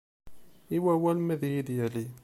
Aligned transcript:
I 0.75 0.77
wawal 0.83 1.17
ma 1.21 1.33
ad 1.33 1.41
iyi-d-yali. 1.47 2.05